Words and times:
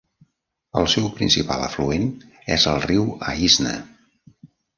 El 0.79 0.87
seu 0.93 1.03
principal 1.19 1.65
afluent 1.65 2.07
és 2.57 2.67
el 2.73 2.81
riu 2.87 3.07
Aisne. 3.35 3.77